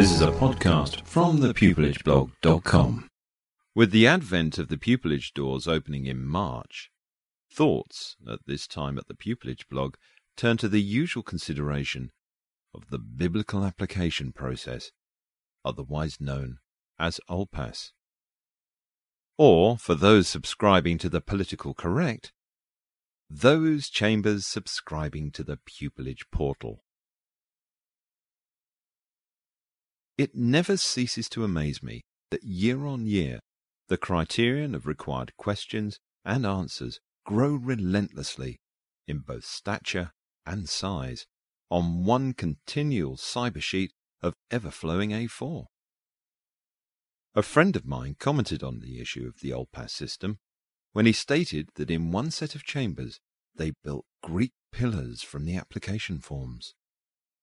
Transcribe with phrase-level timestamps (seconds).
[0.00, 3.10] This is a podcast from the thepupillageblog.com.
[3.74, 6.90] With the advent of the pupillage doors opening in March,
[7.52, 9.96] thoughts at this time at the pupillage blog
[10.38, 12.12] turn to the usual consideration
[12.74, 14.90] of the biblical application process,
[15.66, 16.60] otherwise known
[16.98, 17.92] as OLPAS.
[19.36, 22.32] Or, for those subscribing to the political correct,
[23.28, 26.84] those chambers subscribing to the pupillage portal.
[30.20, 33.40] It never ceases to amaze me that year on year
[33.88, 38.60] the criterion of required questions and answers grow relentlessly
[39.08, 40.12] in both stature
[40.44, 41.24] and size
[41.70, 45.64] on one continual cybersheet of ever-flowing A4.
[47.34, 50.38] A friend of mine commented on the issue of the OLPAS system
[50.92, 53.20] when he stated that in one set of chambers
[53.54, 56.74] they built Greek pillars from the application forms,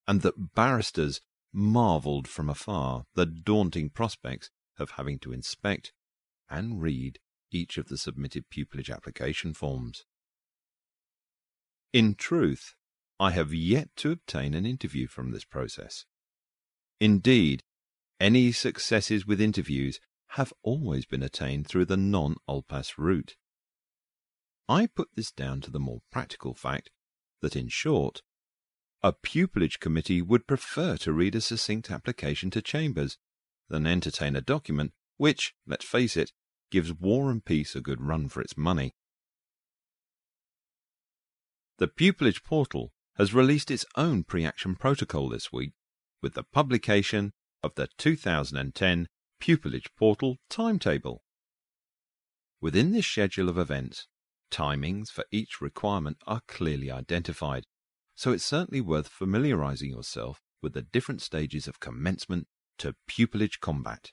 [0.07, 1.21] and that barristers
[1.53, 5.93] marvelled from afar the daunting prospects of having to inspect
[6.49, 7.19] and read
[7.51, 10.05] each of the submitted pupillage application forms.
[11.93, 12.75] In truth,
[13.19, 16.05] I have yet to obtain an interview from this process.
[16.99, 17.63] Indeed,
[18.19, 19.99] any successes with interviews
[20.31, 23.35] have always been attained through the non-OLPAS route.
[24.67, 26.89] I put this down to the more practical fact
[27.41, 28.21] that, in short,
[29.03, 33.17] a pupillage committee would prefer to read a succinct application to chambers
[33.69, 36.31] than entertain a document which, let's face it,
[36.71, 38.95] gives War and Peace a good run for its money.
[41.77, 45.73] The pupillage portal has released its own pre-action protocol this week
[46.21, 49.07] with the publication of the 2010
[49.39, 51.21] Pupillage Portal timetable.
[52.59, 54.07] Within this schedule of events,
[54.51, 57.65] timings for each requirement are clearly identified,
[58.17, 62.47] so it's certainly worth familiarizing yourself with the different stages of commencement
[62.79, 64.11] to pupillage combat.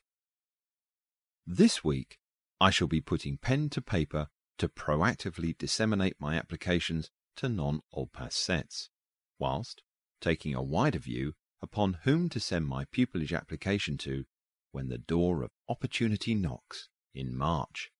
[1.47, 2.19] This week,
[2.61, 4.29] I shall be putting pen to paper
[4.59, 8.91] to proactively disseminate my applications to non-OLPAS sets,
[9.39, 9.83] whilst
[10.21, 14.25] taking a wider view upon whom to send my pupillage application to
[14.71, 17.91] when the door of opportunity knocks in March.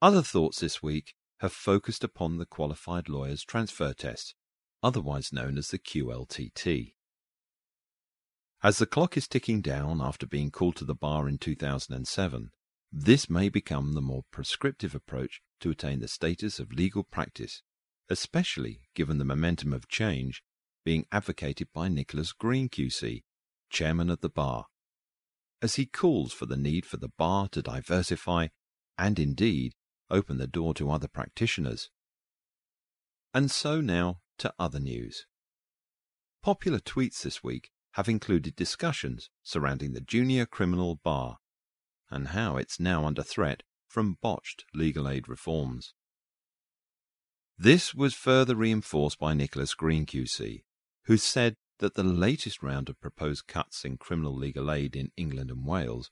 [0.00, 4.34] Other thoughts this week have focused upon the Qualified Lawyers Transfer Test,
[4.82, 6.94] otherwise known as the QLTT.
[8.62, 12.50] As the clock is ticking down after being called to the bar in 2007,
[12.90, 17.62] this may become the more prescriptive approach to attain the status of legal practice,
[18.08, 20.42] especially given the momentum of change
[20.84, 23.22] being advocated by Nicholas Green QC,
[23.70, 24.66] chairman of the bar,
[25.60, 28.48] as he calls for the need for the bar to diversify
[28.96, 29.74] and indeed
[30.10, 31.90] open the door to other practitioners.
[33.34, 35.26] And so now to other news.
[36.42, 41.38] Popular tweets this week have included discussions surrounding the junior criminal bar
[42.10, 45.94] and how it's now under threat from botched legal aid reforms.
[47.58, 50.62] This was further reinforced by Nicholas Green QC,
[51.06, 55.50] who said that the latest round of proposed cuts in criminal legal aid in England
[55.50, 56.10] and Wales,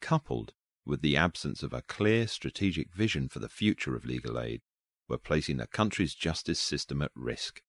[0.00, 0.52] coupled
[0.88, 4.62] with the absence of a clear strategic vision for the future of legal aid,
[5.08, 7.60] were placing the country's justice system at risk.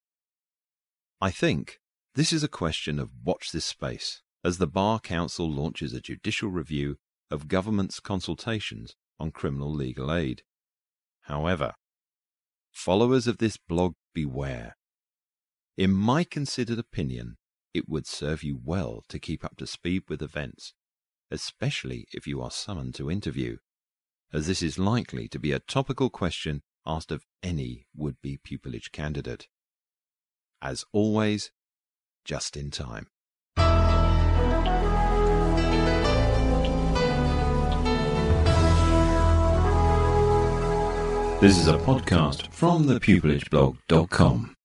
[1.21, 1.79] I think
[2.15, 6.49] this is a question of watch this space as the Bar Council launches a judicial
[6.49, 6.97] review
[7.29, 10.43] of government's consultations on criminal legal aid.
[11.23, 11.73] However,
[12.71, 14.77] followers of this blog beware.
[15.77, 17.37] In my considered opinion,
[17.73, 20.73] it would serve you well to keep up to speed with events,
[21.31, 23.57] especially if you are summoned to interview,
[24.33, 28.91] as this is likely to be a topical question asked of any would be pupillage
[28.91, 29.47] candidate.
[30.61, 31.51] As always,
[32.25, 33.07] just in time.
[41.41, 44.55] This is a podcast from thepupillageblog.com.